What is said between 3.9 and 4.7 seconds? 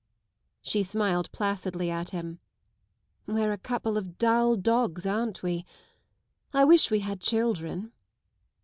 of dull